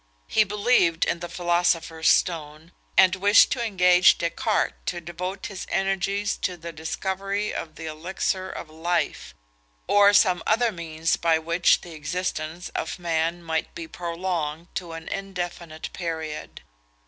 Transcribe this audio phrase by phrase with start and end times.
[0.25, 6.37] He believed in the philosopher's stone, and wished to engage Descartes to devote his energies
[6.37, 9.35] to the discovery of the elixir of life,
[9.85, 15.07] or some other means by which the existence of man might be prolonged to an
[15.07, 16.63] indefinite period.